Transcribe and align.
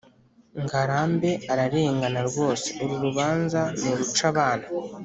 ngarambe 0.63 1.31
ararengana 1.51 2.21
rwose 2.29 2.67
uru 2.81 2.95
rubanza 3.05 3.61
n’urucabana 3.81 4.67